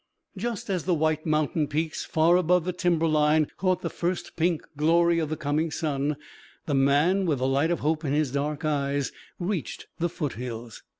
[0.35, 4.63] Just as the white mountain peaks, far above the timber line, caught the first pink
[4.75, 6.17] glory of the coming sun,
[6.65, 10.81] the man with the light of hope in his dark eyes, reached the foothills.